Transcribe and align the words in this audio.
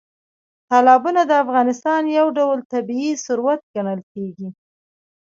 تالابونه 0.69 1.21
د 1.25 1.31
افغانستان 1.43 2.01
یو 2.17 2.27
ډول 2.37 2.57
طبیعي 2.73 3.11
ثروت 3.25 3.61
ګڼل 3.75 4.01
کېږي. 4.13 4.49